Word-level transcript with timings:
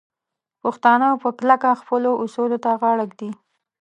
پښتانه 0.61 1.07
په 1.23 1.29
کلکه 1.39 1.69
خپلو 1.81 2.11
اصولو 2.23 2.57
ته 2.63 2.71
غاړه 2.81 3.05
ږدي. 3.11 3.29